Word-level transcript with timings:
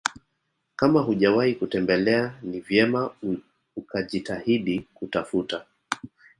kama 0.75 1.01
hujawahi 1.01 1.55
kutembelea 1.55 2.33
ni 2.43 2.59
vyema 2.59 3.11
ukajitahidi 3.75 4.79
kutafuta 4.93 5.65